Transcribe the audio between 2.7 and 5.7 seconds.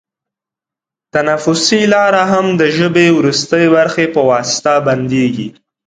ژبۍ وروستۍ برخې په واسطه بندېږي.